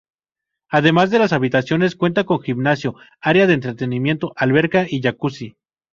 [0.71, 5.57] Ademas de las habitaciones, cuenta con gimnasio, área de entretenimiento, alberca y jacuzzi.